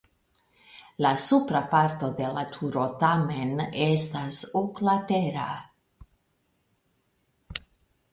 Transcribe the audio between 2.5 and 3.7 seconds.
turo tamen